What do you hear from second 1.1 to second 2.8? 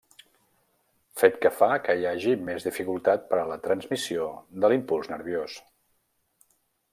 Fet que fa que hi hagi més